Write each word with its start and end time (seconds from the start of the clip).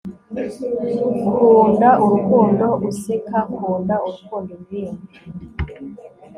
Kunda 1.37 1.89
urukundo 2.05 2.65
useka 2.89 3.37
Kunda 3.55 3.95
urukundo 4.07 4.49
uririmbe 4.55 5.03